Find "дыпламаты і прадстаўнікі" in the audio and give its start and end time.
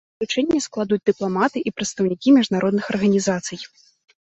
1.09-2.35